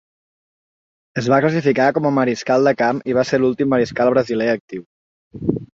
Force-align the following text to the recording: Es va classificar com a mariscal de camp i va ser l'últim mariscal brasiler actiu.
Es 1.21 1.27
va 1.33 1.39
classificar 1.45 1.87
com 1.99 2.09
a 2.09 2.13
mariscal 2.17 2.67
de 2.71 2.75
camp 2.83 3.05
i 3.13 3.17
va 3.19 3.29
ser 3.33 3.43
l'últim 3.45 3.73
mariscal 3.77 4.13
brasiler 4.17 4.53
actiu. 4.57 4.87